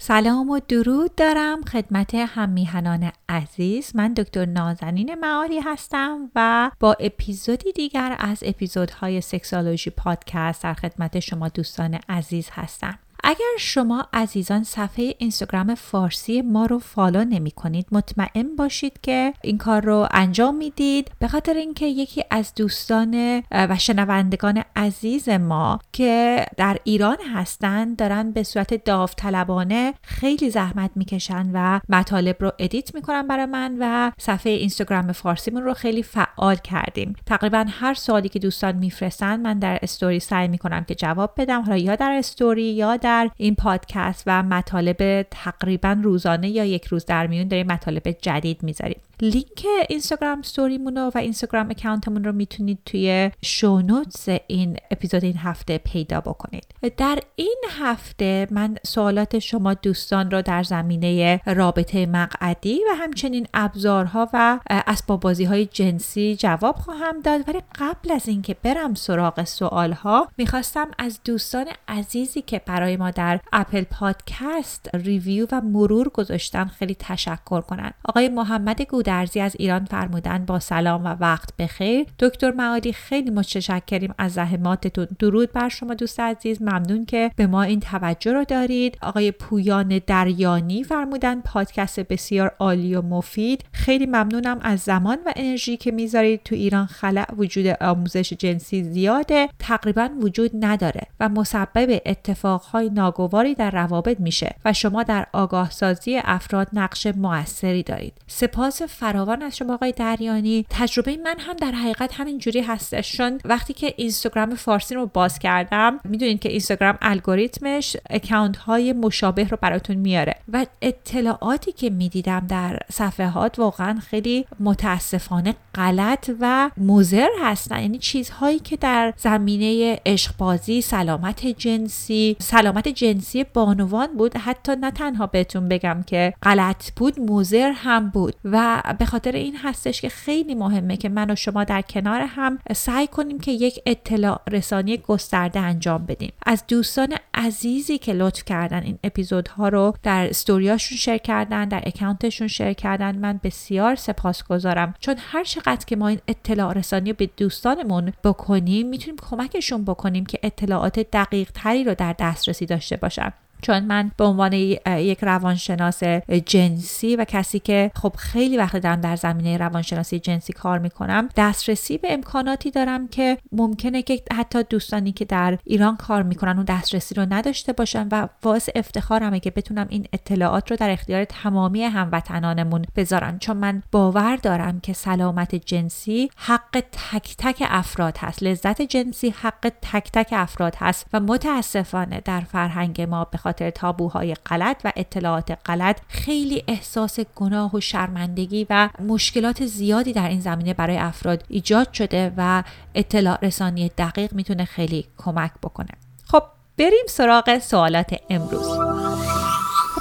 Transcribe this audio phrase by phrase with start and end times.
[0.00, 3.96] سلام و درود دارم خدمت هممیهنان عزیز.
[3.96, 11.20] من دکتر نازنین معالی هستم و با اپیزودی دیگر از اپیزودهای Sexology Podcast در خدمت
[11.20, 12.98] شما دوستان عزیز هستم.
[13.24, 19.58] اگر شما عزیزان صفحه اینستاگرام فارسی ما رو follow نمی کنید مطمئن باشید که این
[19.58, 21.10] کار رو انجام می‌دید.
[21.18, 28.32] به خاطر اینکه یکی از دوستان و شنوندگان عزیز ما که در ایران هستند دارن
[28.32, 34.52] به صورت داوطلبانه خیلی زحمت می‌کشن و مطالب رو edit می‌کنن برای من و صفحه
[34.52, 37.16] اینستاگرام فارسیمون رو خیلی فعال کردیم.
[37.26, 41.62] تقریبا هر سوالی که دوستان میفرستن من در استوری سعی می‌کنم که جواب بدم.
[41.62, 47.04] حالا یا در استوری یا در این پادکست و مطالب تقریبا روزانه یا یک روز
[47.04, 49.00] در میون داریم مطالب جدید می‌ذاریم.
[49.20, 55.36] لینک اینستاگرام ستوریمون و اینستاگرام account مون رو می‌تونید توی show notes این اپیزود این
[55.36, 56.64] هفته پیدا بکنید.
[56.96, 64.28] در این هفته من سوالات شما دوستان رو در زمینه رابطه مقعدی و همچنین ابزارها
[64.32, 67.48] و اسباب های جنسی جواب خواهم داد.
[67.48, 73.40] ولی قبل از اینکه برم سراغ سوالها می‌خواستم از دوستان عزیزی که برای ما در
[73.52, 77.92] Apple Podcast review و مرور گذاشتن خیلی تشکر کنم.
[78.04, 82.06] آقای محمد گودرزی از ایران فرمودن با سلام و وقت بخیر.
[82.18, 85.06] دکتر معادی خیلی متشکریم از زحماتتون.
[85.18, 86.62] درود بر شما دوست عزیز.
[86.62, 88.98] ممنون که به ما این توجه رو دارید.
[89.02, 93.64] آقای پویان دریانی فرمودن پادکست بسیار عالی و مفید.
[93.72, 96.42] خیلی ممنونم از زمان و انرژی که می‌ذارید.
[96.42, 99.48] تو ایران خلع وجود آموزش جنسی زیاده.
[99.58, 106.20] تقریبا وجود نداره و مسبب اتفاقهای ناگواری در روابط میشه و شما در آگاه سازی
[106.24, 108.12] افراد نقش موثری دارید.
[108.26, 110.66] سپاس فراوان از شما آقای دریانی.
[110.70, 113.16] تجربه من هم در حقیقت همین جوری هستش.
[113.16, 119.48] چون وقتی که اینستاگرام فارسی رو باز کردم می‌دونید که اینستاگرام الگوریتمش اکانت های مشابه
[119.48, 120.34] رو براتون میاره.
[120.52, 127.80] و اطلاعاتی که می‌دیدم در صفحات واقعا خیلی متاسفانه غلط و مضر هستن.
[127.80, 134.36] یعنی چیزهایی که در زمینه عشقبازی سلامت جنسی سلامت جنسی بانوان بود.
[134.36, 138.34] حتی نه تنها بهتون بگم که غلط بود مضر هم بود.
[138.44, 142.58] و به خاطر این هستش که خیلی مهمه که من و شما در کنار هم
[142.76, 146.32] سعی کنیم که یک اطلاع رسانی گسترده انجام بدیم.
[146.46, 152.48] از دوستان عزیزی که لطف کردن این اپیزودها رو در استوریاشون شیر کردن در اکانتشون
[152.48, 154.94] شیر کردن من بسیار سپاسگزارم.
[155.00, 160.38] چون هر چقدر که ما این اطلاع رسانی به دوستانمون بکنیم می‌تونیم کمکشون بکنیم که
[160.42, 163.32] اطلاعات دقیق تری رو در دسترسی داشته باشن.
[163.62, 166.02] چون من به عنوان یک روانشناس
[166.46, 171.98] جنسی و کسی که خب خیلی وقت دارم در زمینه روانشناسی جنسی کار می‌کنم دسترسی
[171.98, 177.14] به امکاناتی دارم که ممکنه که حتی دوستانی که در ایران کار می‌کنن اون دسترسی
[177.14, 182.84] رو نداشته باشن و باعث افتخارمه که بتونم این اطلاعات رو در اختیار تمامی هموطنانمون
[182.96, 188.42] بذارم چون من باور دارم که سلامت جنسی حق تک تک افراد هست.
[188.42, 194.34] لذت جنسی حق تک تک افراد هست و متاسفانه در فرهنگ ما به خاطر تابوهای
[194.34, 200.74] غلط و اطلاعات غلط خیلی احساس گناه و شرمندگی و مشکلات زیادی در این زمینه
[200.74, 202.62] برای افراد ایجاد شده و
[202.94, 205.90] اطلاع رسانی دقیق می‌تونه خیلی کمک بکنه.
[206.24, 206.42] خب
[206.78, 209.17] بریم سراغ سوالات امروز.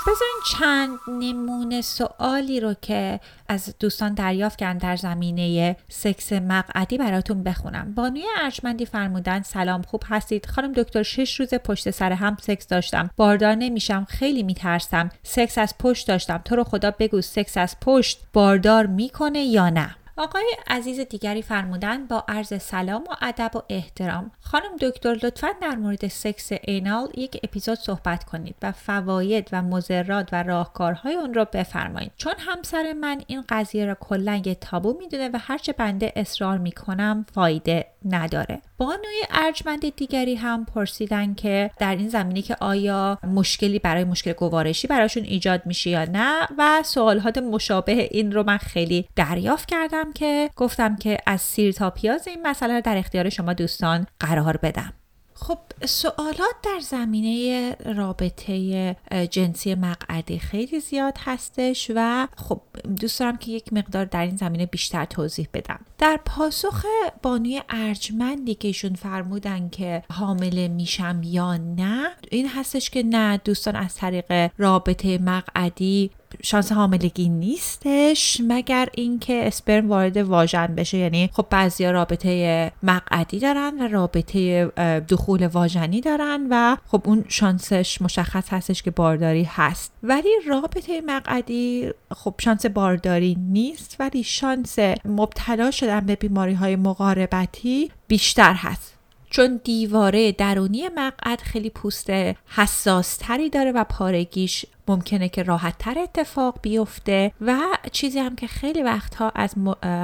[0.07, 7.44] بذارین چند نمونه سوالی رو که از دوستان دریافت کردم در زمینه سکس مقعدی براتون
[7.44, 7.94] بخونم.
[7.95, 13.09] بانوی ارجمندی فرمودن سلام خوب هستید؟ خانم دکتر شش روز پشت سر هم سکس داشتم.
[13.18, 15.09] باردار نمیشم خیلی میترسم.
[15.23, 16.41] سکس از پشت داشتم.
[16.45, 22.08] تو رو خدا بگو سکس از پشت باردار می‌کنه یا نه؟ آقای عزیز دیگری فرمودن
[22.08, 24.31] با عرض سلام و ادب و احترام.
[24.42, 30.30] خانم دکتر لطفا در مورد سکس anal یک اپیزود صحبت کنید و فواید و مضرات
[30.31, 32.12] و راهکارهای اون رو بفرمایید.
[32.18, 37.25] چون همسر من این قضیه را کلا یه تابو می‌دونه و هرچه بنده اصرار می‌کنم
[37.34, 38.62] فایده نداره.
[38.78, 44.88] بانوی ارجمند دیگری هم پرسیدن که در این زمینه که آیا مشکلی برای مشکل گوارشی
[44.88, 50.06] براشون ایجاد میشه یا نه و سوالات مشابه این رو من خیلی دریافت کردم.
[50.13, 54.57] که گفتم که از سیر تا پیاز این مسئله رو در اختیار شما دوستان قرار
[54.57, 54.94] بدم.
[55.39, 58.95] خب سوالات در زمینه رابطه
[59.31, 62.62] جنسی مقعدی خیلی زیاد هستش و خب
[63.01, 65.80] دوست دارم که یک مقدار در این زمینه بیشتر توضیح بدم.
[65.98, 66.86] در پاسخ
[67.24, 73.75] بانوی ارجمندی که ایشون فرمودن که حامله میشم یا نه این هستش که نه دوستان
[73.75, 76.12] از طریق رابطه مقعدی
[76.44, 80.97] شانس حاملگی نیستش مگر اینکه اسپرم وارد واژن بشه.
[80.97, 84.65] یعنی خب بعضیا رابطه مقعدی دارن و رابطه
[85.09, 89.91] دخول واژنی دارن و خب اون شانسش مشخص هستش که بارداری هست.
[90.03, 97.91] ولی رابطه مقعدی خب شانس بارداری نیست ولی شانس مبتلا شدن به بیماری های مقاربتی
[98.07, 98.97] بیشتر هست.
[99.29, 102.09] چون دیواره درونی مقعد خیلی پوست
[102.47, 107.59] حساس تری داره و پارگیش ممکنه که راحت تر اتفاق بیفته و
[107.91, 109.57] چیزی هم که خیلی وقتها از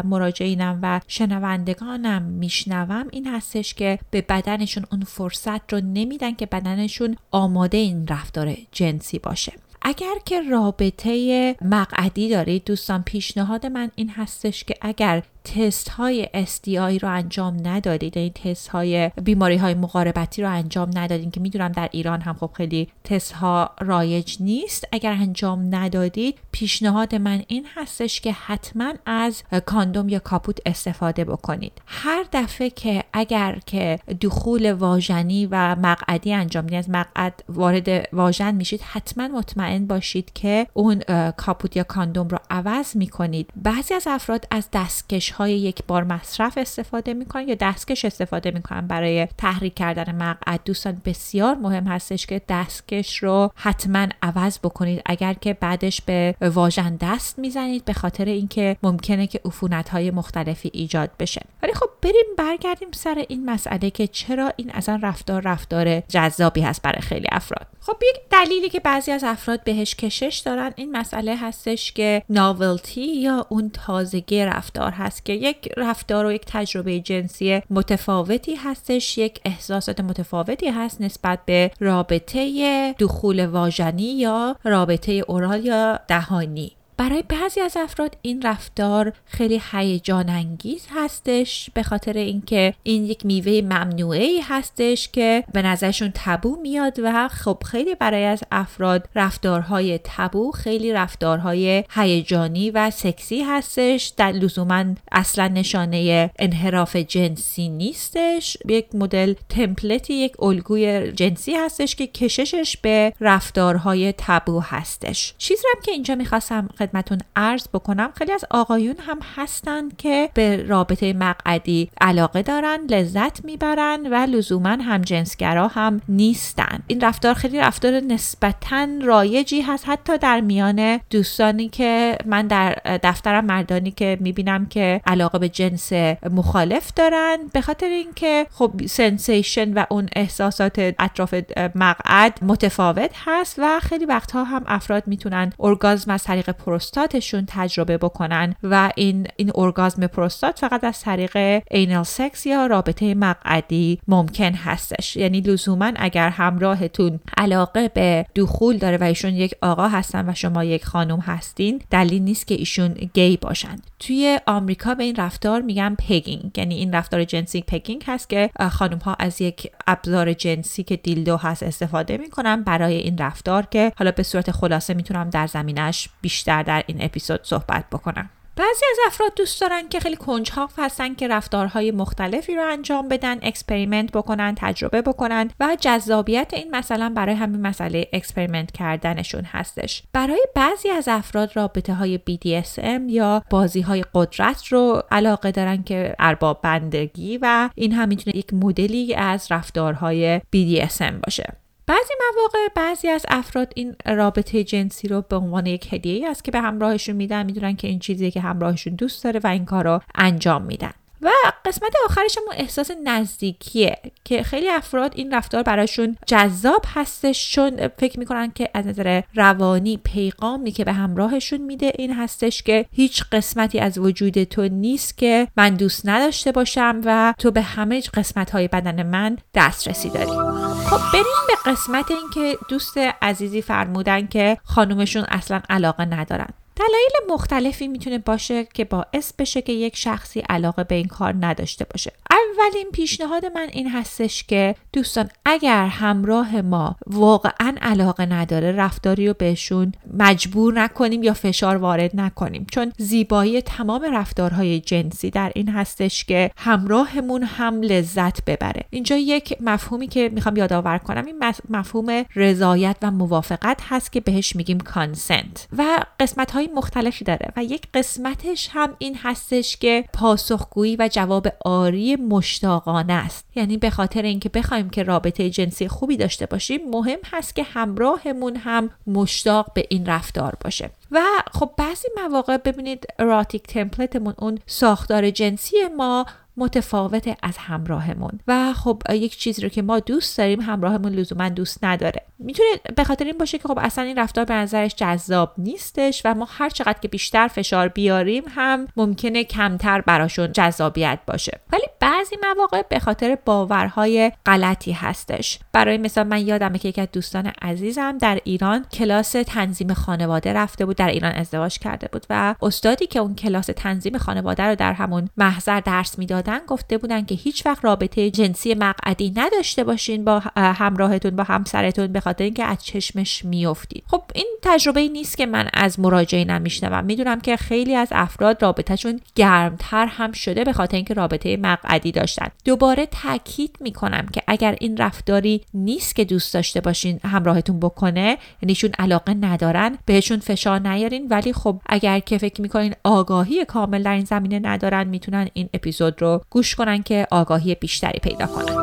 [0.03, 7.17] مراجعینم و شنوندگانم میشنوم این هستش که به بدنشون اون فرصت رو نمیدن که بدنشون
[7.31, 9.53] آماده این رفتار جنسی باشه.
[9.81, 17.01] اگر که رابطه مقعدی دارید دوستان پیشنهاد من این هستش که اگر تست های SDI
[17.01, 18.17] رو انجام ندادید.
[18.17, 22.49] این تست های بیماری های مقاربتی رو انجام ندادید که می‌دونم در ایران هم خب
[22.53, 24.87] خیلی تست ها رایج نیست.
[24.91, 31.81] اگر انجام ندادید پیشنهاد من این هستش که حتما از کاندوم یا کاپوت استفاده بکنید.
[31.85, 38.55] هر دفعه که اگر که دخول واژنی و مقعدی انجام می‌دید از مقعد وارد واژن
[38.55, 40.99] میشید حتما مطمئن باشید که اون
[41.31, 43.49] کاپوت یا کاندوم رو عوض می‌کنید.
[43.55, 48.87] بعضی از افراد از دستکش های یک بار مصرف استفاده می‌کنن یا دستکش استفاده می‌کنن
[48.87, 55.01] برای تحریک کردن مقعد دوستان بسیار مهم هستش که دستکش رو حتما عوض بکنید.
[55.05, 60.69] اگر که بعدش به واژن دست می‌زنید به خاطر اینکه ممکنه که عفونت های مختلفی
[60.73, 61.41] ایجاد بشه.
[61.63, 66.81] ولی خب بریم برگردیم سر این مسئله که چرا این اصلا رفتار رفتار جذابی هست
[66.81, 67.67] برای خیلی افراد.
[67.79, 73.15] خب یک دلیلی که بعضی از افراد بهش کشش دارن این مسئله هستش که ناولتی
[73.15, 79.41] یا اون تازگی رفتار هست که یک رفتار و یک تجربه جنسی متفاوتی هستش یک
[79.45, 86.82] احساسات متفاوتی هست نسبت به رابطه دخول واژنی یا رابطه اورال یا دهانی.
[86.97, 93.25] برای بعضی از افراد این رفتار خیلی هیجان انگیز هستش به خاطر اینکه این یک
[93.25, 99.99] میوه ممنوعه هستش که به نظرشون تبو میاد و خب خیلی برای از افراد رفتارهای
[100.03, 104.13] تبو خیلی رفتارهای هیجانی و سکسی هستش.
[104.17, 108.57] در لزوما اصلا نشانه انحراف جنسی نیستش.
[108.69, 115.33] یک مدل تمپلتی یک الگوی جنسی هستش که کششش به رفتارهای تبو هستش.
[115.37, 121.13] چیزی که اینجا می‌خواستم خدمتون عرض بکنم خیلی از آقایون هم هستن که به رابطه
[121.13, 126.79] مقعدی علاقه دارن لذت می‌برن و لزوما هم جنسگرا هم نیستن.
[126.87, 129.89] این رفتار خیلی رفتار نسبتا رایجی هست.
[129.89, 135.93] حتی در میان دوستانی که من در دفترم مردانی که می‌بینم که علاقه به جنس
[136.31, 137.37] مخالف دارن.
[137.53, 141.35] به خاطر اینکه خب sensation و اون احساسات اطراف
[141.75, 148.55] مقعد متفاوت هست و خیلی وقتها هم افراد می‌تونن ارگازم از طریق پروستاتشون تجربه بکنن
[148.63, 155.17] و این این ارگازم پروستات فقط از طریق anal sex یا رابطه مقعدی ممکن هستش.
[155.17, 160.63] یعنی لزوما اگر همراهتون علاقه به دخول داره و ایشون یک آقا هستن و شما
[160.63, 163.75] یک خانم هستین دلیل نیست که ایشون گی باشن.
[163.99, 168.97] توی آمریکا به این رفتار میگن pegging یعنی این رفتار جنسی pegging هست که خانم
[168.97, 174.11] ها از یک ابزار جنسی که dildo هست استفاده می‌کنن برای این رفتار که حالا
[174.11, 178.29] به صورت خلاصه می‌تونم در زمینش بیشتر در این اپیزود صحبت بکنم.
[178.55, 183.37] بعضی از افراد دوست دارن که خیلی کنجکاو هستن که رفتارهای مختلفی رو انجام بدن
[183.41, 190.03] experiment بکنن تجربه بکنن و جذابیت این مثلا برای همین مسئله experiment کردنشون هستش.
[190.13, 196.15] برای بعضی از افراد رابطه های BDSM یا بازی های قدرت رو علاقه دارن که
[196.19, 201.62] ارباب بندگی و این هم می‌تونه یک مدلی از رفتارهای BDSM باشه.
[201.87, 206.51] بعضی مواقع بعضی از افراد این رابطه جنسی رو به عنوان یک هدیه است که
[206.51, 210.01] به همراهشون میدن می‌دونن که این چیزیه که همراهشون دوست داره و این کار رو
[210.15, 210.93] انجام میدن.
[211.21, 211.29] و
[211.65, 218.19] قسمت آخرش هم احساس نزدیکیه که خیلی افراد این رفتار براشون جذاب هستش چون فکر
[218.19, 223.79] می‌کنن که از نظر روانی پیغامی که به همراهشون میده این هستش که هیچ قسمتی
[223.79, 228.67] از وجود تو نیست که من دوست نداشته باشم و تو به همه قسمت های
[228.67, 230.62] بدن من دسترسی داری.
[230.89, 236.49] خب بریم به قسمت این که دوست عزیزی فرمودن که خانومشون اصلا علاقه ندارن.
[236.75, 241.85] دلایل مختلفی می‌تونه باشه که باعث بشه که یک شخصی علاقه به این کار نداشته
[241.85, 242.11] باشه.
[242.31, 249.33] اولین پیشنهاد من این هستش که دوستان اگر همراه ما واقعا علاقه نداره رفتاری رو
[249.33, 252.67] بهشون مجبور نکنیم یا فشار وارد نکنیم.
[252.71, 258.83] چون زیبایی تمام رفتارهای جنسی در این هستش که همراهمون هم لذت ببره.
[258.89, 264.55] اینجا یک مفهومی که می‌خوام یادآور کنم این مفهوم رضایت و موافقت هست که بهش
[264.55, 270.95] میگیم کانسنت و قسمت های مختلفی داره و یک قسمتش هم این هستش که پاسخگویی
[270.95, 273.45] و جواب آری مشتاقانه است.
[273.55, 278.55] یعنی به خاطر اینکه بخوایم که رابطه جنسی خوبی داشته باشیم مهم هست که همراهمون
[278.55, 280.89] هم مشتاق به این رفتار باشه.
[281.11, 286.25] و خب بعضی مواقع ببینید راتیک تمپلتمون اون ساختار جنسی ما
[286.57, 288.39] متفاوت از همراهمون.
[288.47, 292.21] و خب یک چیزی رو که ما دوست داریم همراهمون لزوما دوست نداره.
[292.39, 296.33] می‌تونه به خاطر این باشه که خب اصلا این رفتار به نظرش جذاب نیستش و
[296.33, 301.59] ما هر چقدر که بیشتر فشار بیاریم هم ممکنه کمتر براشون جذابیت باشه.
[301.73, 305.59] ولی بعضی مواقع به خاطر باورهای غلطی هستش.
[305.71, 310.85] برای مثال من یادمه که یکی از دوستان عزیزم در ایران کلاس تنظیم خانواده رفته
[310.85, 314.93] بود در ایران ازدواج کرده بود و استادی که اون کلاس تنظیم خانواده رو در
[314.93, 320.39] همون محضر درس می‌دادن گفته بودن که هیچ وقت رابطه جنسی مقعدی نداشته باشین با
[320.55, 325.45] همراهتون با همسرتون به خاطر اینکه از چشمش میافتید خب این تجربه ای نیست که
[325.45, 330.95] من از مراجعینم میشنوم می‌دونم که خیلی از افراد رابطهشون گرمتر هم شده به خاطر
[330.95, 332.47] اینکه رابطه مقعدی داشتن.
[332.65, 338.91] دوباره تاکید می‌کنم که اگر این رفتاری نیست که دوست داشته باشین همراهتون بکنه یعنیشون
[338.99, 341.27] علاقه ندارن بهشون فشار نیارین.
[341.29, 346.21] ولی خب اگر که فکر می‌کنین آگاهی کامل در این زمینه ندارن می‌تونن این اپیزود
[346.21, 348.82] رو گوش کنن که آگاهی بیشتری پیدا کنن.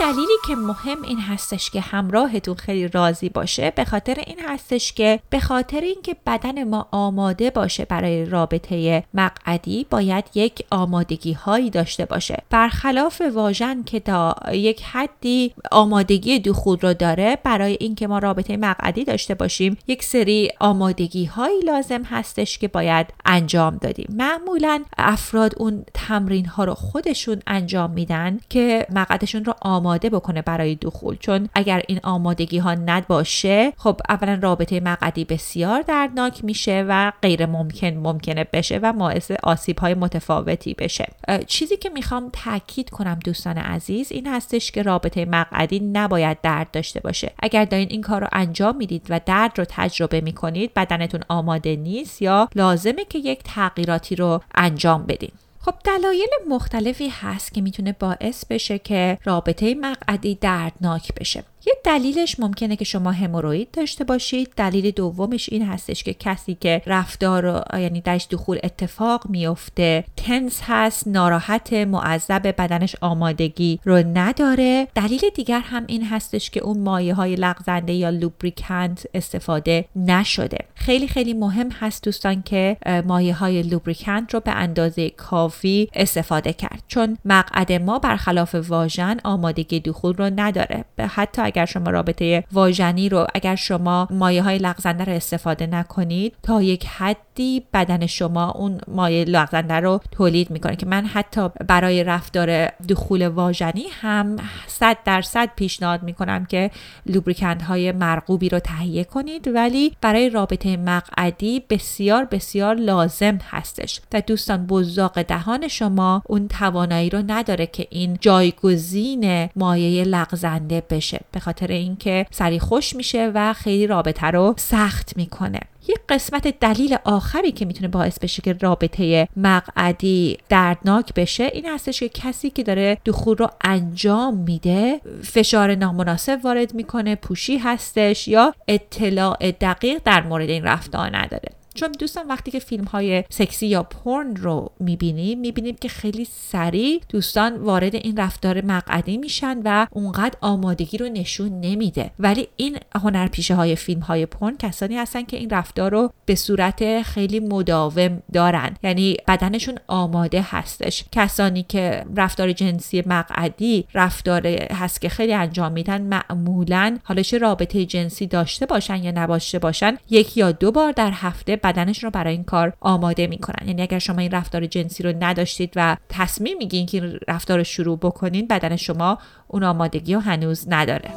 [0.00, 5.20] دلیلی که مهم این هستش که همراهتون خیلی راضی باشه به خاطر این هستش که
[5.30, 12.04] به خاطر اینکه بدن ما آماده باشه برای رابطه مقعدی باید یک آمادگی هایی داشته
[12.04, 12.42] باشه.
[12.50, 19.04] برخلاف واژن که تا یک حدی آمادگی دخول رو داره برای اینکه ما رابطه مقعدی
[19.04, 24.06] داشته باشیم یک سری آمادگی هایی لازم هستش که باید انجام دادیم.
[24.10, 30.74] معمولا افراد اون تمرین ها رو خودشون انجام میدن که مقعدشون رو آماده بکنه برای
[30.74, 31.16] دخول.
[31.16, 37.46] چون اگر این آمادگی ها نباشه خب اولا رابطه مقعدی بسیار دردناک میشه و غیر
[37.46, 41.08] ممکن ممکنه بشه و باعث آسیب های متفاوتی بشه.
[41.46, 47.00] چیزی که می‌خوام تاکید کنم دوستان عزیز این هستش که رابطه مقعدی نباید درد داشته
[47.00, 47.32] باشه.
[47.42, 52.22] اگر دارین این کار رو انجام می‌دید و درد رو تجربه می‌کنید بدنتون آماده نیست
[52.22, 55.32] یا لازمه که یک تغییراتی رو انجام بدین.
[55.66, 61.44] خب دلایل مختلفی هست که می‌تونه باعث بشه که رابطه مقعدی دردناک بشه.
[61.66, 64.52] یه دلیلش ممکنه که شما هموروید داشته باشید.
[64.56, 71.08] دلیل دومش این هستش که کسی که رفتار یعنی درش دخول اتفاق میفته تنس هست
[71.08, 74.88] ناراحت معذب بدنش آمادگی رو نداره.
[74.94, 80.58] دلیل دیگر هم این هستش که اون مایه های لغزنده یا لوبریکانت استفاده نشده.
[80.74, 86.82] خیلی خیلی مهم هست دوستان که مایه های لوبریکانت رو به اندازه کافی استفاده کرد.
[86.88, 90.84] چون مقعد ما برخلاف واژن آمادگی دخول رو نداره.
[90.98, 96.62] حتی اگر شما رابطه واژنی رو اگر شما مایه های لغزنده رو استفاده نکنید تا
[96.62, 102.68] یک حدی بدن شما اون مایه لغزنده رو تولید می‌کنه که من حتی برای رفتار
[102.68, 104.36] دخول واژنی هم
[104.66, 106.70] صد درصد پیشنهاد می‌کنم که
[107.06, 109.48] لوبریکند های مرغوبی رو تهیه کنید.
[109.48, 117.10] ولی برای رابطه مقعدی بسیار بسیار لازم هستش و دوستان بزاق دهان شما اون توانایی
[117.10, 121.20] رو نداره که این جایگزین مایه لغزنده بشه.
[121.46, 125.60] خاطر اینکه سری خوش میشه و خیلی رابطه رو سخت می‌کنه.
[125.88, 132.00] یک قسمت دلیل آخری که می‌تونه باعث بشه که رابطه مقعدی دردناک بشه این هستش
[132.00, 138.54] که کسی که داره دخول رو انجام میده فشار نامناسب وارد می‌کنه پوشی هستش یا
[138.68, 141.48] اطلاع دقیق در مورد این رفتار نداره.
[141.76, 147.00] چون دوستان وقتی که فیلم های سکسی یا پرن رو می‌بینیم می‌بینیم که خیلی سریع
[147.08, 152.10] دوستان وارد این رفتار مقعدی میشن و اونقدر آمادگی رو نشون نمیده.
[152.18, 157.02] ولی این هنرپیشه های فیلم های پرن کسانی هستن که این رفتار رو به صورت
[157.02, 158.76] خیلی مداوم دارن.
[158.82, 161.04] یعنی بدنشون آماده هستش.
[161.12, 167.84] کسانی که رفتار جنسی مقعدی رفتار هست که خیلی انجام میدن معمولا حالا چه رابطه
[167.84, 172.34] جنسی داشته باشن یا نباشته باشن یک یا دو بار در هفته بدنش رو برای
[172.34, 173.68] این کار آماده می‌کنن.
[173.68, 177.64] یعنی اگر شما این رفتار جنسی رو نداشتید و تصمیم میگین که این رفتار رو
[177.64, 179.18] شروع بکنین بدن شما
[179.48, 181.10] اون آمادگی رو هنوز نداره.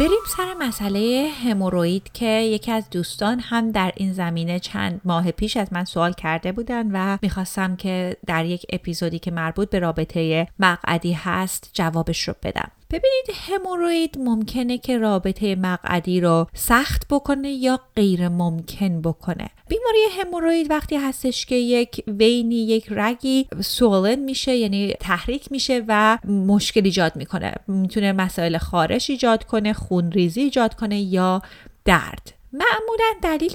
[0.00, 5.56] بریم سر مسئله هموروید که یکی از دوستان هم در این زمینه چند ماه پیش
[5.56, 10.48] از من سوال کرده بودن و می‌خواستم که در یک اپیزودی که مربوط به رابطه
[10.58, 12.70] مقعدی هست جوابش رو بدم.
[12.90, 19.50] ببینید هموروید ممکنه که رابطه مقعدی رو سخت بکنه یا غیر ممکن بکنه.
[19.68, 26.18] بیماری هموروید وقتی هستش که یک وینی یک رگی سولن میشه یعنی تحریک میشه و
[26.24, 27.54] مشکل ایجاد می‌کنه.
[27.68, 31.42] می‌تونه مسائل خارش ایجاد کنه خونریزی ایجاد کنه یا
[31.84, 32.34] درد.
[32.52, 33.52] معمولا دلیل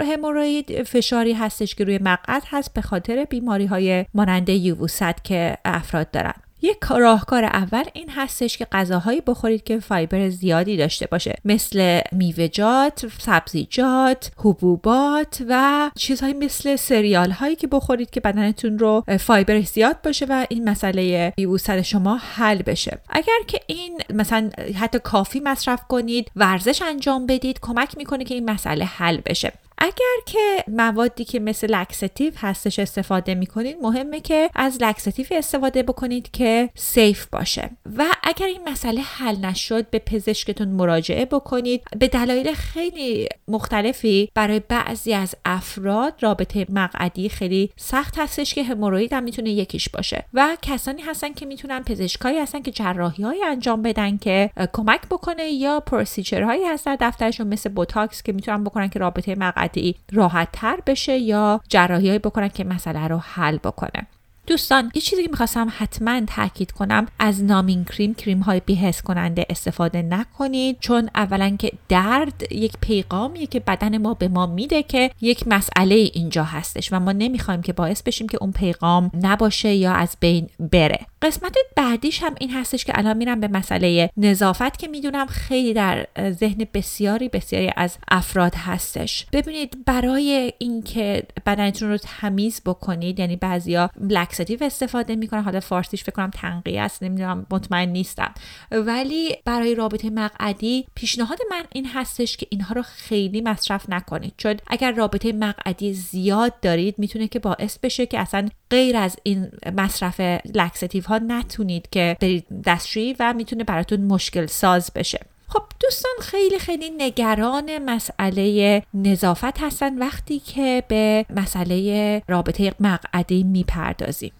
[0.00, 6.10] هموروید فشاری هستش که روی مقعد هست به خاطر بیماری های مانند یووست که افراد
[6.10, 6.34] دارن.
[6.62, 11.34] یک راهکار اول این هستش که غذاهایی بخورید که فایبر زیادی داشته باشه.
[11.44, 19.60] مثل میوه‌جات، سبزیجات، حبوبات و چیزهایی مثل سریال هایی که بخورید که بدنتون رو فایبر
[19.60, 22.98] زیاد باشه و این مسئله بیوسر شما حل بشه.
[23.08, 28.50] اگر که این مثلا حتی کافی مصرف کنید ورزش انجام بدید کمک می‌کنه که این
[28.50, 29.52] مسئله حل بشه.
[29.84, 36.30] اگر که موادی که مثل laxative هستش استفاده می‌کنید مهمه که از laxative استفاده بکنید
[36.30, 37.70] که safe باشه.
[37.98, 41.82] و اگر این مسئله حل نشد به پزشکتون مراجعه بکنید.
[41.98, 49.12] به دلایل خیلی مختلفی برای بعضی از افراد رابطه مقعدی خیلی سخت هستش که هموروید
[49.12, 50.24] هم می‌تونه یکیش باشه.
[50.34, 55.44] و کسانی هستن که می‌تونن پزشکایی هستن که جراحی های انجام بدن که کمک بکنه
[55.44, 59.71] یا procedure هایی هستن دفترشون مثل بوتاکس که می‌تونن بکنن که رابطه مقعدی
[60.12, 64.06] راحت تر بشه یا جراحی بکنن که مسئله رو حل بکنه.
[64.46, 69.46] دوستان یه چیزی که می‌خواستم حتما تاکید کنم از نامین کریم کریم های بیهس کننده
[69.50, 75.10] استفاده نکنید چون اولا که درد یک پیغامیه که بدن ما به ما میده که
[75.20, 79.92] یک مسئله اینجا هستش و ما نمی‌خوایم که باعث بشیم که اون پیغام نباشه یا
[79.92, 81.06] از بین بره.
[81.22, 86.06] قسمت بعدیش هم این هستش که الان میرم به مسئله نظافت که می‌دونم خیلی در
[86.30, 89.26] ذهن بسیاری بسیاری از افراد هستش.
[89.32, 96.12] ببینید برای اینکه بدنتون رو تمیز بکنید یعنی بعضیا لکستیو استفاده می‌کنن حالا فارسیش فکر
[96.12, 98.34] کنم تنقیه است نمی‌دونم مطمئن نیستم.
[98.70, 104.34] ولی برای رابطه مقعدی پیشنهاد من این هستش که اینها رو خیلی مصرف نکنید.
[104.36, 109.50] چون اگر رابطه مقعدی زیاد دارید می‌تونه که باعث بشه که اصلا غیر از این
[109.76, 110.20] مصرف
[110.54, 115.20] لکستیو ها نتونید که برید دستشویی و می‌تونه براتون مشکل ساز بشه.
[115.48, 124.32] خب دوستان خیلی خیلی نگران مسئله نظافت هستن وقتی که به مسئله رابطه مقعدی می‌پردازیم.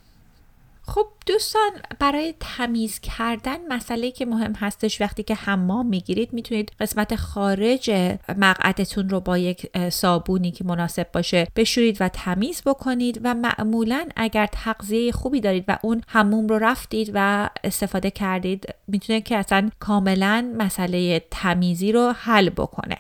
[0.87, 7.17] خب دوستان برای تمیز کردن مسئله که مهم هستش وقتی که حمام می‌گیرید می‌تونید قسمت
[7.17, 7.91] خارج
[8.37, 14.47] مقعدتون رو با یک صابونی که مناسب باشه بشورید و تمیز بکنید و معمولا اگر
[14.47, 20.55] تغذیه خوبی دارید و اون حموم رو رفتید و استفاده کردید می‌تونه که اصلا کاملا
[20.59, 22.99] مسئله تمیزی رو حل بکنه.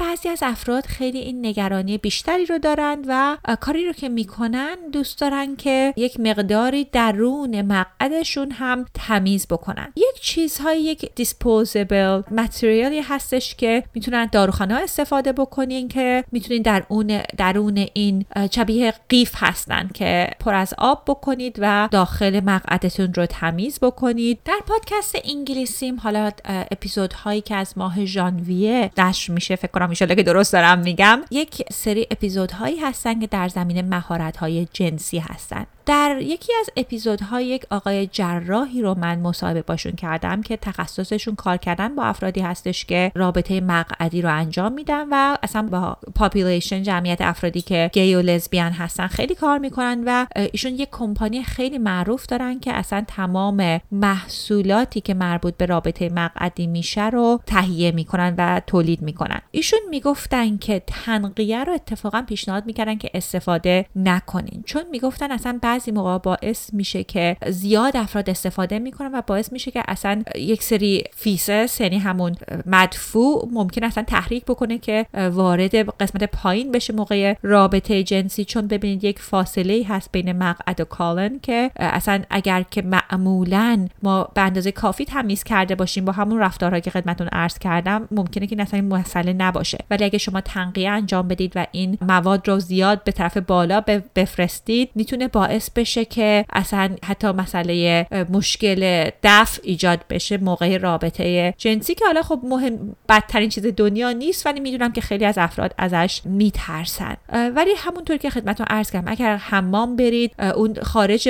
[0.00, 5.20] بعضی از افراد خیلی این نگرانی بیشتری رو دارند و کاری رو که می‌کنن دوست
[5.20, 9.92] دارن که یک مقداری درون مقعدشون هم تمیز بکنن.
[9.96, 17.20] یک چیزهای یک دیسپوزبل متریالی هستش که می‌تونن داروخانه استفاده بکنین که می‌تونین در اون
[17.38, 23.78] درون این شبیه قیف هستن که پر از آب بکنید و داخل مقعدتون رو تمیز
[23.82, 24.38] بکنید.
[24.44, 30.22] در پادکست انگلیسیم حالا اپیزودهایی که از ماه ژانویه نشر میشه فکر کنم ایشالا که
[30.22, 35.66] درست دارم میگم یک سری اپیزودهایی هستن که در زمینه مهارت های جنسی هستن.
[35.90, 41.56] در یکی از اپیزودها یک آقای جراحی رو من مصاحبه باشون کردم که تخصصشون کار
[41.56, 47.20] کردن با افرادی هستش که رابطه مقعدی رو انجام میدن و اصلا با population جمعیت
[47.20, 52.26] افرادی که گی و لزبیان هستن خیلی کار می‌کنن و ایشون یک کمپانی خیلی معروف
[52.26, 58.60] دارن که اصلا تمام محصولاتی که مربوط به رابطه مقعدی میشه رو تهیه می‌کنن و
[58.66, 59.40] تولید می‌کنن.
[59.50, 64.62] ایشون می‌گفتن که تنقیه رو اتفاقا پیشنهاد می‌کردن که استفاده نکنین.
[64.66, 69.70] چون می‌گفتن اصلا بعضی موقع باعث میشه که زیاد افراد استفاده می‌کنن و باعث میشه
[69.70, 76.24] که اصلا یک سری feces یعنی همون مدفوع ممکن اصلا تحریک بکنه که وارد قسمت
[76.24, 78.44] پایین بشه موقع رابطه جنسی.
[78.44, 84.28] چون ببینید یک فاصله هست بین مقعد و colon که اصلا اگر که معمولا ما
[84.34, 88.62] به اندازه کافی تمیز کرده باشیم با همون رفتارهایی که خدمتتون عرض کردم ممکنه که
[88.62, 89.78] اصلا مسئله نباشه.
[89.90, 93.80] ولی اگه شما تنقیه انجام بدید و این مواد رو زیاد به طرف بالا
[94.16, 101.54] بفرستید می‌تونه باعث باعث بشه که اصلا حتی مسئله مشکل دفع ایجاد بشه موقع رابطه
[101.58, 105.74] جنسی که حالا خب مهم بدترین چیز دنیا نیست ولی می‌دونم که خیلی از افراد
[105.78, 107.16] ازش میترسن.
[107.56, 111.28] ولی همونطور که خدمتتون عرض کردم اگر حمام برید اون خارج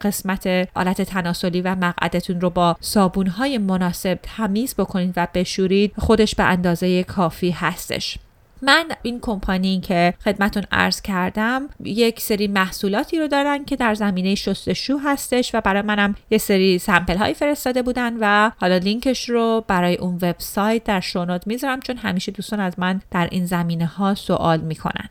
[0.00, 6.44] قسمت آلت تناسلی و مقعدتون رو با صابونهای مناسب تمیز بکنید و بشورید خودش به
[6.44, 8.18] اندازه کافی هستش.
[8.62, 14.34] من این کمپانی که خدمتون عرض کردم یک سری محصولاتی رو دارن که در زمینه
[14.34, 19.64] شستشو هستش و برای منم یه سری sample هایی فرستاده بودن و حالا لینکش رو
[19.68, 23.86] برای اون وبسایت در show note می‌ذارم چون همیشه دوستان از من در این زمینه
[23.86, 25.08] ها سوال می‌کنن.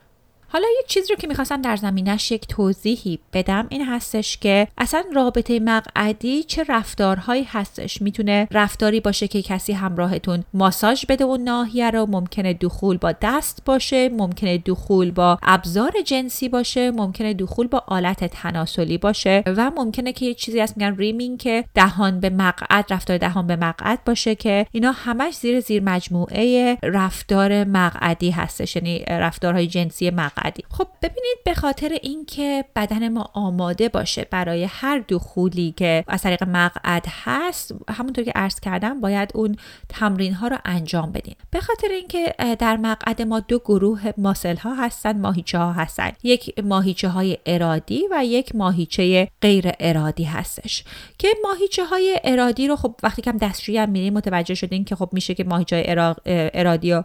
[0.52, 5.04] حالا یک چیزی رو که می‌خواستم در زمینش یک توضیحی بدم این هستش که اصلا
[5.14, 11.90] رابطه مقعدی چه رفتارهایی هستش؟ می‌تونه رفتاری باشه که کسی همراهتون ماساژ بده اون ناحیه
[11.90, 17.84] رو ممکنه دخول با دست باشه ممکنه دخول با ابزار جنسی باشه ممکنه دخول با
[17.86, 22.92] آلت تناسلی باشه و ممکنه که یه چیزی هست میگن rimming که دهان به مقعد
[22.92, 29.04] رفتار دهان به مقعد باشه که اینا همش زیر زیر مجموعه رفتار مقعدی هستش یعنی
[29.08, 30.41] رفتارهای جنسی مقعد.
[30.70, 36.42] خب ببینید به خاطر اینکه بدن ما آماده باشه برای هر دخولی که از طریق
[36.42, 39.56] مقعد هست همونطور که عرض کردم باید اون
[39.88, 44.74] تمرین ها رو انجام بدیم به خاطر اینکه در مقعد ما دو گروه ماسل ها
[44.74, 46.12] هستن ماهیچه ها هستن.
[46.22, 50.84] یک ماهیچه های ارادی و یک ماهیچه غیر ارادی هستش.
[51.18, 55.08] که ماهیچه های ارادی رو خب وقتی کم دستشویی هم میریم متوجه شدین که خب
[55.12, 55.84] میشه که ماهیچه
[56.26, 57.02] ارادی رو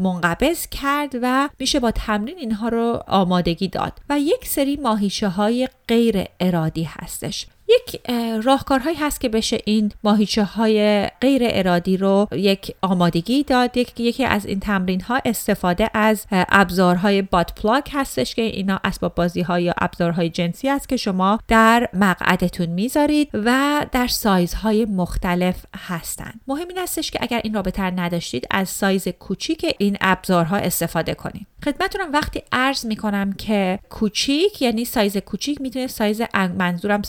[0.00, 5.28] منقبض کرد و میشه با تمرین این اینها رو آمادگی داد و یک سری ماهیچه
[5.28, 7.46] های غیر ارادی هستش.
[7.74, 8.10] یک
[8.44, 13.76] راهکارهایی هست که بشه این ماهیچه های غیر ارادی رو یک آمادگی داد.
[13.76, 19.14] یک، یکی از این تمرین ها استفاده از ابزارهای باد پلاک هستش که اینا اسباب
[19.14, 25.66] بازی های یا ابزارهای جنسی است که شما در مقعدتون می‌ذارید و در سایزهای مختلف
[25.76, 31.14] هستند مهم این هستش که اگر این رابطه نداشتید از سایز کوچیک این ابزارها استفاده
[31.14, 31.46] کنید.
[31.64, 36.22] خدمتتونم وقتی عرض می‌کنم که کوچیک یعنی سایز کوچیک می‌تونه سایز
[36.58, 37.02] منظورم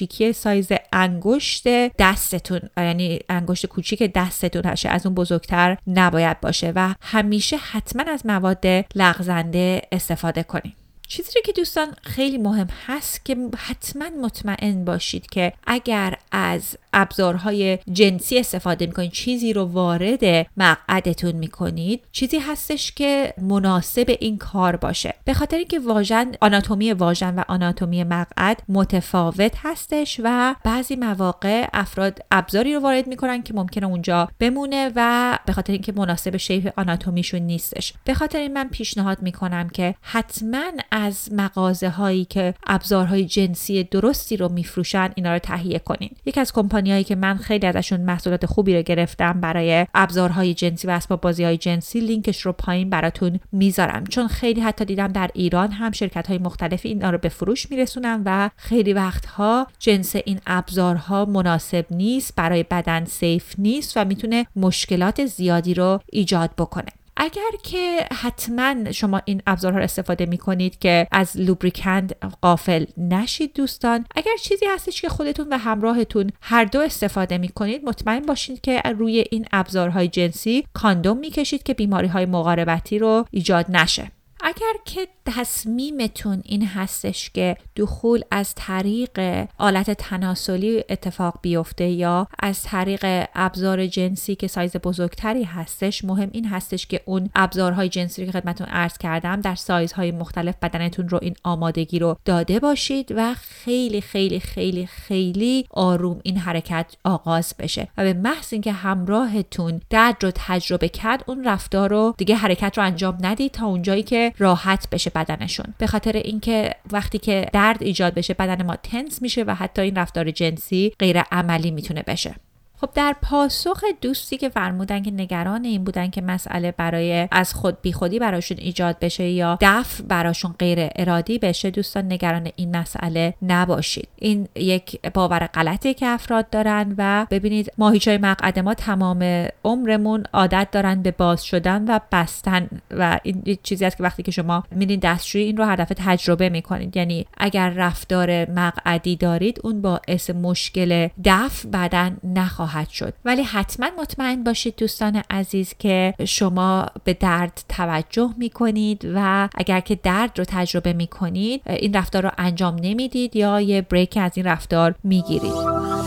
[0.00, 6.72] کوچیکی سایز انگشت دستتون یعنی انگشت کوچیک دستتون هشه از اون بزرگتر نباید باشه.
[6.76, 10.79] و همیشه حتما از مواد لغزنده استفاده کنید
[11.10, 18.38] چیزی که دوستان خیلی مهم هست که حتما مطمئن باشید که اگر از ابزارهای جنسی
[18.38, 25.14] استفاده می‌کنید چیزی رو وارد مقعدتون می‌کنید چیزی هستش که مناسب این کار باشه.
[25.24, 32.18] به خاطر اینکه واژن آناتومی واژن و آناتومی مقعد متفاوت هستش و بعضی مواقع افراد
[32.30, 37.40] ابزاری رو وارد می‌کنن که ممکنه اونجا بمونه و به خاطر اینکه مناسب شیپ آناتومیشون
[37.40, 37.92] نیستش.
[38.04, 40.70] به خاطر این من پیشنهاد می‌کنم که حتما
[41.00, 46.10] از مغازه هایی که ابزارهای جنسی درستی رو میفروشن اینا رو تهیه کنین.
[46.26, 50.90] یکی از کمپانیایی که من خیلی ازشون محصولات خوبی رو گرفتم برای ابزارهای جنسی و
[50.90, 54.04] اسباب بازی های جنسی لینکش رو پایین براتون می‌ذارم.
[54.04, 58.22] چون خیلی حتی دیدم در ایران هم شرکت های مختلفی اینا رو به فروش میرسونن
[58.24, 65.26] و خیلی وقتها جنس این ابزارها مناسب نیست برای بدن سیف نیست و می‌تونه مشکلات
[65.26, 66.99] زیادی رو ایجاد بکنه.
[67.22, 73.54] اگر که حتما شما این ابزارها رو استفاده می کنید که از لوبریکند قافل نشید
[73.54, 78.60] دوستان اگر چیزی هستش که خودتون و همراهتون هر دو استفاده می کنید مطمئن باشید
[78.60, 84.10] که روی این ابزارهای جنسی کاندوم می کشید که بیماری های مقاربتی رو ایجاد نشه.
[84.50, 92.62] اگر که تصمیمتون این هستش که دخول از طریق آلت تناسلی اتفاق بیفته یا از
[92.62, 98.32] طریق ابزار جنسی که سایز بزرگتری هستش مهم این هستش که اون ابزارهای جنسی که
[98.32, 104.00] خدمتون عرض کردم در سایزهای مختلف بدنتون رو این آمادگی رو داده باشید و خیلی
[104.00, 110.30] خیلی خیلی خیلی آروم این حرکت آغاز بشه و به محض اینکه همراهتون درد رو
[110.34, 115.10] تجربه کرد اون رفتار رو دیگه حرکت رو انجام ندید تا اونجایی که راحت بشه
[115.14, 115.74] بدنشون.
[115.78, 119.96] به خاطر اینکه وقتی که درد ایجاد بشه بدن ما تنس میشه و حتی این
[119.96, 122.34] رفتار جنسی غیر عملی می‌تونه بشه.
[122.80, 127.80] خب در پاسخ دوستی که فرمودن که نگران این بودن که مسئله برای از خود
[127.82, 134.08] بیخودی براشون ایجاد بشه یا دفع براشون غیر ارادی بشه دوستان نگران این مسئله نباشید.
[134.16, 140.68] این یک باور غلطی که افراد دارن و ببینید ماهیچای مقعد ما تمام عمرمون عادت
[140.72, 145.00] دارن به باز شدن و بستن و این چیزی است که وقتی که شما میرین
[145.00, 146.96] دستشویی این رو هر دفعه تجربه می‌کنید.
[146.96, 153.14] یعنی اگر رفتار مقعدی دارید اون باعث مشکل دفع بدن نخواهد خواهد شد.
[153.24, 159.80] ولی حتما مطمئن باشید دوستان عزیز که شما به درد توجه می کنید و اگر
[159.80, 164.32] که درد رو تجربه می کنید این رفتار رو انجام نمی‌دید یا یه break از
[164.34, 165.44] این رفتار می‌گیرید.
[165.44, 165.99] یک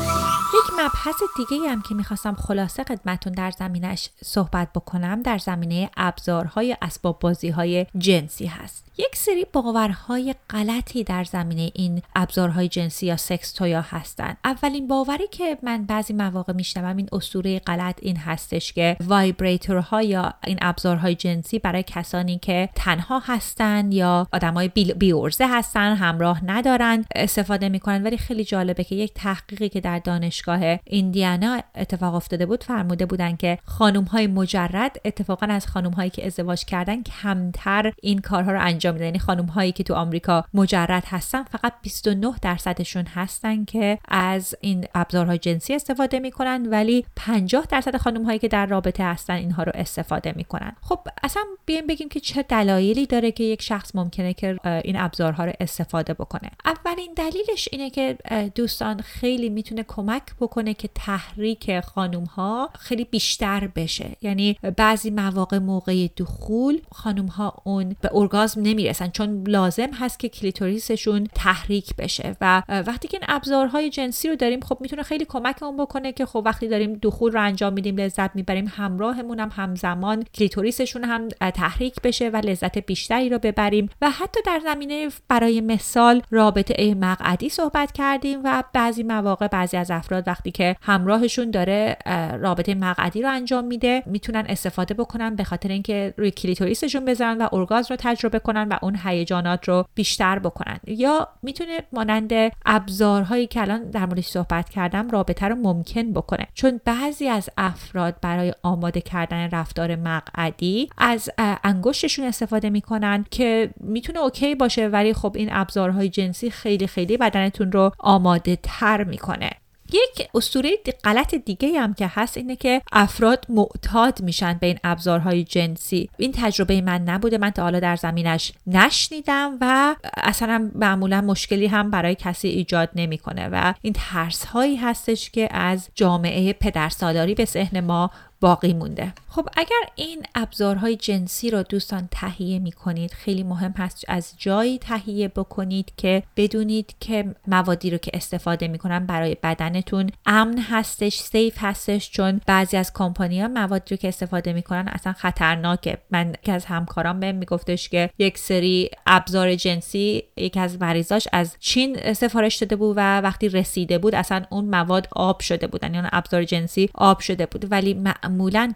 [0.84, 7.20] مبحث دیگه هم که می‌خواستم خلاصه خدمتون در زمینش صحبت بکنم در زمینه ابزارهای اسباب
[7.20, 8.84] بازی های جنسی هست.
[8.98, 14.38] یک سری باورهای غلطی در زمینه این ابزارهای جنسی یا سکس تویا هستن.
[14.46, 20.02] اولین باوری که من بعضی مواقع میشنوم این اسطوره غلط این هستش که vibrator ها
[20.02, 24.68] یا این ابزارهای جنسی برای کسانی که تنها هستن یا آدمای
[24.98, 28.04] بی ارزه هستن همراه ندارن استفاده می‌کنن.
[28.04, 33.36] ولی خیلی جالبه که یک تحقیقی که در دانشگاه ایندیانا اتفاق افتاده بود فرموده بودن
[33.36, 38.62] که خانم های مجرد اتفاقا از خانم هایی که ازدواج کردن کمتر این کارها رو
[38.62, 44.00] انجام انجام یعنی خانم هایی که تو آمریکا مجرد هستن فقط 29 درصدشون هستن که
[44.08, 49.34] از این ابزارهای جنسی استفاده می‌کنن ولی 50 درصد خانم هایی که در رابطه هستن
[49.34, 50.76] اینها رو استفاده می‌کنن.
[50.82, 55.46] خب اصلا بیایم بگیم که چه دلایلی داره که یک شخص ممکنه که این ابزارها
[55.46, 56.52] رو استفاده بکنه.
[56.66, 58.18] اولین دلیلش اینه که
[58.56, 64.10] دوستان خیلی می‌تونه کمک بکنه که تحریک خانم ها خیلی بیشتر بشه.
[64.22, 70.30] یعنی بعضی مواقع موقع دخول خانم ها اون به ارگازم نمی‌رسن چون لازم هست که
[70.30, 72.36] کلیتوریسشون تحریک بشه.
[72.42, 76.42] و وقتی که این ابزارهای جنسی رو داریم خب می‌تونه خیلی کمکمون بکنه که خب
[76.46, 82.30] وقتی داریم دخول رو انجام میدیم لذت می‌بریم همراهمون هم همزمان کلیتوریسشون هم تحریک بشه
[82.30, 83.90] و لذت بیشتری رو ببریم.
[84.02, 89.92] و حتی در زمینه برای مثال رابطه مقعدی صحبت کردیم و بعضی مواقع بعضی از
[89.92, 91.98] افراد وقتی که همراهشون داره
[92.40, 97.48] رابطه مقعدی رو انجام میده می‌تونن استفاده بکنن به خاطر اینکه روی کلیتوریسشون بزنن و
[97.52, 100.80] ارگاز رو تجربه کنن و اون هیجانات رو بیشتر بکنن.
[100.88, 102.32] یا می‌تونه مانند
[102.66, 106.48] ابزارهایی که الان در موردش صحبت کردم رابطه رو ممکن بکنه.
[106.54, 111.30] چون بعضی از افراد برای آماده کردن رفتار مقعدی از
[111.64, 117.72] انگشتشون استفاده می‌کنن که می‌تونه اوکی باشه ولی خب این ابزارهای جنسی خیلی خیلی بدنتون
[117.72, 119.50] رو آماده تر می‌کنه.
[119.94, 120.70] یک اسطوره
[121.04, 126.10] غلط دیگه هم که هست اینه که افراد معتاد میشن به این ابزارهای جنسی.
[126.18, 127.38] این تجربه من نبوده.
[127.38, 133.50] من تا حالا در زمینش نشنیدم و اصلا معمولا مشکلی هم برای کسی ایجاد نمی‌کنه.
[133.52, 138.12] و این ترس هایی هستش که از جامعه پدرسالاری به ذهن ما
[138.44, 139.14] باقی مونده.
[139.30, 144.78] خب اگر این ابزارهای جنسی رو دوستان تهیه می کنید خیلی مهم هست از جایی
[144.78, 151.56] تهیه بکنید که بدونید که موادی رو که استفاده می‌کنن برای بدنتون امن هستش سیف
[151.58, 155.98] هستش چون بعضی از کمپانی ها موادی رو که استفاده می‌کنن اصلا خطرناکه.
[156.12, 161.56] من که از همکاران بهم میگفتش که یک سری ابزار جنسی یکی از مریضاش از
[161.60, 166.08] چین سفارش داده بود و وقتی رسیده بود اصلا اون مواد آب شده بودن یعنی
[166.12, 167.72] ابزار جنسی آب شده بود.
[167.72, 167.94] ولی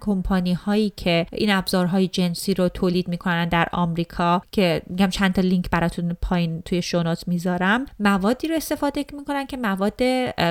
[0.01, 5.41] کمپانی هایی که این ابزارهای جنسی رو تولید می‌کنن در آمریکا که میگم چند تا
[5.41, 10.01] لینک براتون پایین توی شونوت می‌ذارم موادی رو استفاده می‌کنن که مواد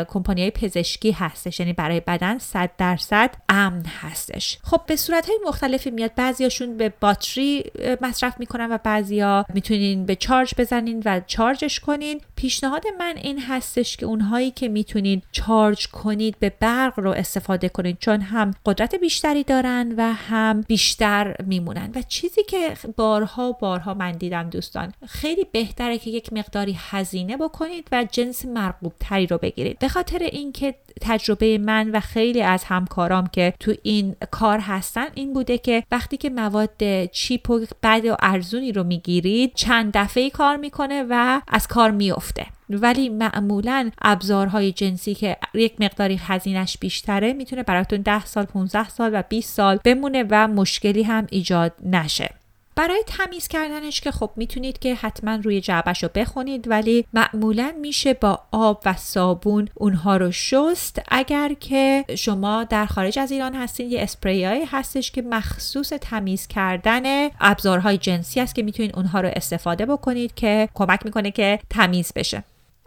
[0.09, 4.59] کمپانی های پزشکی هستش یعنی برای بدن 100 درصد امن هستش.
[4.62, 6.14] خب به صورت های مختلفی میاد.
[6.16, 7.64] بعضیاشون به باتری
[8.01, 12.21] مصرف می‌کنن و بعضیا می‌تونین به چارج بزنین و چارجش کنین.
[12.37, 17.97] پیشنهاد من این هستش که اونهایی که می‌تونین چارج کنید به برق رو استفاده کنید
[18.01, 21.90] چون هم قدرت بیشتری دارن و هم بیشتر میمونن.
[21.94, 27.88] و چیزی که بارها بارها من دیدم دوستان خیلی بهتره که یک مقداری هزینه بکنید
[27.92, 29.79] و جنس مرغوب تری رو بگیرید.
[29.79, 35.33] به خاطر اینکه تجربه من و خیلی از همکارام که تو این کار هستن این
[35.33, 40.57] بوده که وقتی که مواد چیپ و بد و ارزونی رو می‌گیرید چند دفعه کار
[40.57, 42.46] می‌کنه و از کار میفته.
[42.71, 49.11] ولی معمولا ابزارهای جنسی که یک مقداری هزینش بیشتره می‌تونه براتون 10 سال 15 سال
[49.15, 52.31] و 20 سال بمونه و مشکلی هم ایجاد نشه.
[52.77, 58.15] برای تمیز کردنش که خب می‌تونید که حتما روی جعبش رو بخونید ولی معمولا میشه
[58.15, 61.03] با آب و صابون اونها رو شست.
[61.09, 67.29] اگر که شما در خارج از ایران هستید یه اسپریایی هستش که مخصوص تمیز کردن
[67.41, 72.43] ابزارهای جنسی است که می‌تونید اونها رو استفاده بکنید که کمک می‌کنه که تمیز بشه.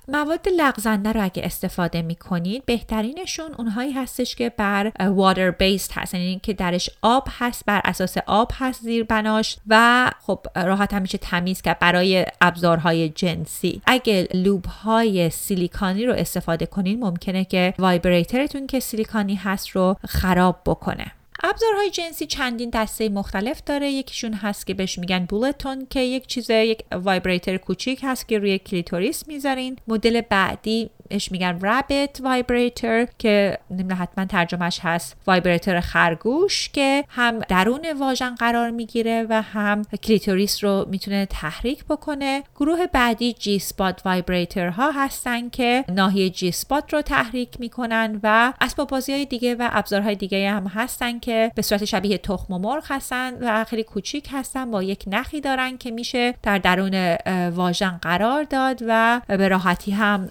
[0.10, 6.14] مواد لغزنده رو اگه استفاده می‌کنید بهترینشون اونهایی هستش که بر واتر بیسد هست.
[6.14, 11.02] یعنی که درش آب هست بر اساس آب هست زیر بناش و خب راحت هم
[11.02, 13.82] میشه تمیز کرد برای ابزارهای جنسی.
[13.86, 19.36] اگه لوب های silicone ی رو استفاده کنید ممکنه که vibrator تون که silicone ی
[19.36, 21.12] هست رو خراب بکنه.
[21.44, 23.92] ابزارهای جنسی چندین دسته مختلف داره.
[23.92, 28.40] یکیشون هست که بهش میگن bullet اون که یک چیز یک vibrator کوچیک هست که
[28.40, 29.76] روی کلیتوریس می‌ذارین.
[29.88, 35.16] مدل بعدی اش میگن rabbit vibrator که نمی‌دونم حتما ترجمهش هست.
[35.28, 42.44] vibrator خرگوش که هم درون واژن قرار می‌گیره و هم کلیتوریس رو می‌تونه تحریک بکنه.
[42.56, 49.12] گروه بعدی G-spot vibrator ها هستن که ناحیه G-spot رو تحریک می‌کنن و اسباب بازی
[49.12, 53.64] های دیگه و ابزارهای دیگه هم هستن که به صورت شبیه تخم مرغ هستن و
[53.64, 57.16] خیلی کوچیک هستن با یک نخی دارن که میشه در درون
[57.50, 60.30] واژن قرار داد و به راحتی هم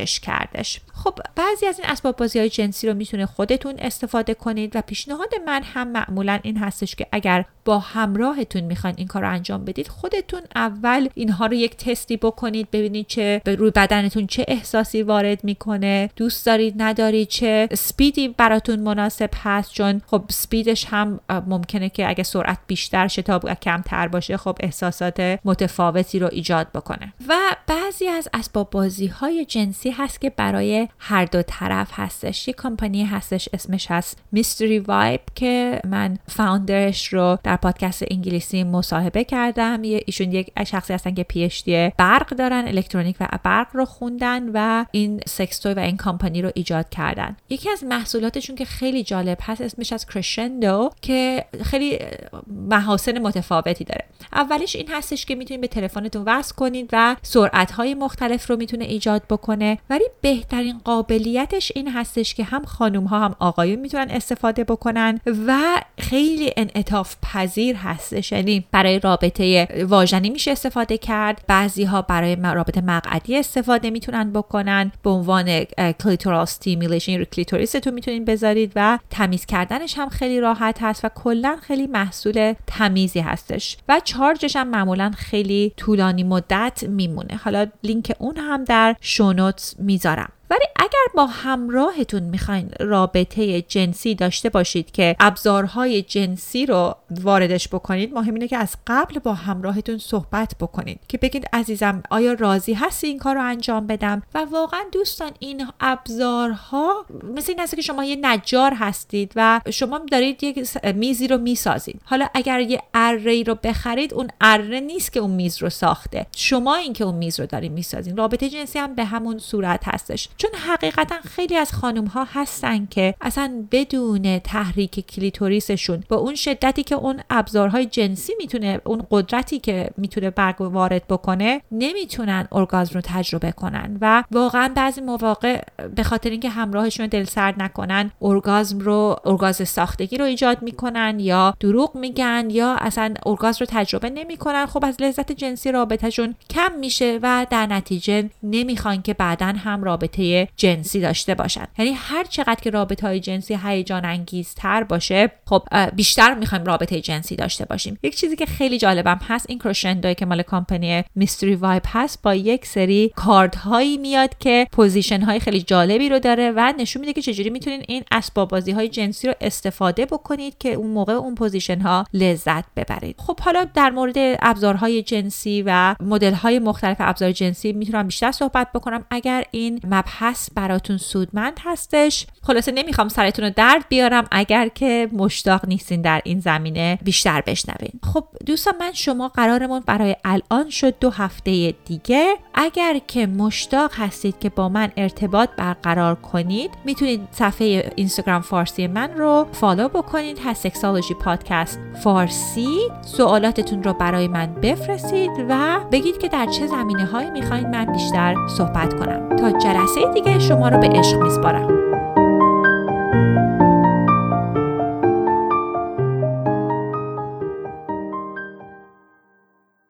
[0.00, 0.80] خارجش کردش.
[0.94, 5.34] خب بعضی از این اسباب بازی های جنسی رو می‌تونه خودتون استفاده کنید و پیشنهاد
[5.46, 9.88] من هم معمولا این هستش که اگر با همراهتون می‌خواین این کار رو انجام بدید
[9.88, 15.44] خودتون اول اینها رو یک تستی بکنید ببینید چه به روی بدنتون چه احساسی وارد
[15.44, 22.08] می‌کنه دوست دارید ندارید چه سپیدی براتون مناسب هست چون خب سپیدش هم ممکنه که
[22.08, 27.12] اگه سرعت بیشتر شه تا کمتر باشه خب احساسات متفاوتی رو ایجاد بکنه.
[27.28, 27.34] و
[27.66, 32.48] بعضی از اسباب بازی های جنسی هست که برای هر دو طرف هستش.
[32.48, 39.24] یه کمپانی هستش اسمش هست میستری وایب که من فاوندرش رو در پادکست انگلیسی مصاحبه
[39.24, 39.82] کردم.
[39.82, 41.50] ایشون یک شخصی هستن که پی
[41.96, 46.88] برق دارن الکترونیک و برق رو خوندن و این سکستوی و این کمپانی رو ایجاد
[46.88, 47.36] کردن.
[47.50, 51.98] یکی از محصولاتشون که خیلی جالب هست اسمش از کرشندو که خیلی
[52.46, 54.04] محاسن متفاوتی داره.
[54.32, 58.84] اولیش این هستش که می‌تونید به تلفنتون وصل کنید و سرعت های مختلف رو می‌تونه
[58.84, 59.78] ایجاد بکنه.
[59.90, 65.82] ولی بهترین قابلیتش این هستش که هم خانوم ها هم آقایون می‌تونن استفاده بکنن و
[65.98, 68.32] خیلی انعطاف پذیر هستش.
[68.32, 71.44] یعنی برای رابطه واژنی میشه استفاده کرد.
[71.46, 74.92] بعضی ها برای رابطه مقعدی استفاده می‌تونن بکنن.
[75.02, 75.64] به عنوان
[76.04, 81.56] clitoral stimulation رو کلیتوریستون می‌تونین بذارید و تمیز کردنش هم خیلی راحت هست و کلا
[81.62, 83.76] خیلی محصول تمیزی هستش.
[83.88, 87.36] و charge ش هم معمولا خیلی طولانی مدت میمونه.
[87.36, 90.32] حالا لینک اون هم در show note می‌ذارم.
[90.50, 98.14] ولی اگر با همراهتون می‌خواین رابطه جنسی داشته باشید که ابزارهای جنسی رو واردش بکنید
[98.14, 103.06] مهم اینه که از قبل با همراهتون صحبت بکنید که بگید عزیزم آیا راضی هستی
[103.06, 108.04] این کار رو انجام بدم؟ و واقعا دوستان این ابزارها مثل این هست که شما
[108.04, 112.00] یه نجار هستید و شما دارید یک میزی رو می‌سازید.
[112.04, 116.26] حالا اگر یه اره رو بخرید اون اره نیست که اون میز رو ساخته.
[116.36, 120.28] شما این که اون میز رو دارید می‌سازید رابطه جنسی هم به همون صورت هستش.
[120.40, 126.82] چون حقیقتا خیلی از خانم ها هستن که اصلا بدون تحریک کلیتوریسشون با اون شدتی
[126.82, 133.00] که اون ابزارهای جنسی می‌تونه اون قدرتی که می‌تونه برگ وارد بکنه نمی‌تونن ارگازم رو
[133.04, 135.62] تجربه کنن و واقعا بعضی مواقع
[135.96, 141.54] به خاطر اینکه همراهشون دل سرد نکنن ارگازم رو ارگاز ساختگی رو ایجاد می‌کنن یا
[141.60, 144.66] دروغ میگن یا اصلا ارگازم رو تجربه نمی‌کنن.
[144.66, 150.29] خب از لذت جنسی رابطهشون کم میشه و در نتیجه نمی‌خوان که بعدا هم رابطه
[150.56, 151.66] جنسی داشته باشن.
[151.78, 155.62] یعنی هر چقدر که رابطه های جنسی هیجان انگیزتر باشه خب
[155.96, 157.98] بیشتر می‌خوایم رابطه جنسی داشته باشیم.
[158.02, 162.34] یک چیزی که خیلی جالبم هست این Crescendo ی که مال کمپانی MysteryVibe هست با
[162.34, 167.12] یک سری کارت هایی میاد که position های خیلی جالبی رو داره و نشون میده
[167.12, 171.34] که چجوری می‌تونین این اسباب بازی های جنسی رو استفاده بکنید که اون موقع اون
[171.34, 173.16] position ها لذت ببرید.
[173.18, 178.72] خب حالا در مورد ابزارهای جنسی و مدل های مختلف ابزار جنسی می‌تونم بیشتر صحبت
[178.72, 179.04] بکنم.
[179.10, 182.26] اگر این مبحث براتون سودمند هستش.
[182.42, 184.24] خلاصه نمی‌خوام سرتون رو درد بیارم.
[184.30, 187.92] اگر که مشتاق نیستین در این زمینه بیشتر بشنوین.
[188.12, 192.36] خب دوستان من شما قرارمون برای الان شد دو هفته دیگه.
[192.54, 199.10] اگر که مشتاق هستید که با من ارتباط برقرار کنید می‌تونید صفحه اینستاگرام فارسی من
[199.14, 200.38] رو فالو بکنید.
[200.44, 202.78] هست سکسالوژی پادکست فارسی.
[203.02, 208.34] سوالاتتون رو برای من بفرستید و بگید که در چه زمینه هایی می‌خواین من بیشتر
[208.56, 209.36] صحبت کنم.
[209.36, 211.89] تا جلسه دیگه شما رو به عشق میسپارم.